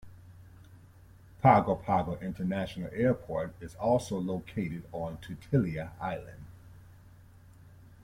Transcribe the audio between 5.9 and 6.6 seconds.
island.